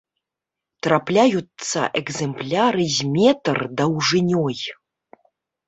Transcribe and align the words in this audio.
Трапляюцца 0.87 1.79
экземпляры 2.01 2.83
з 2.95 3.13
метр 3.15 3.57
даўжынёй. 3.85 4.57